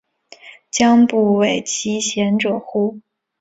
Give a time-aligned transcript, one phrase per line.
[0.71, 3.01] 将不讳其嫌者乎？